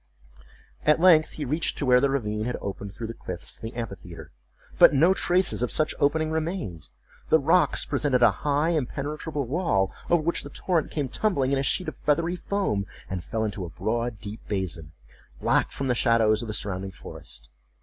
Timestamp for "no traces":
4.95-5.61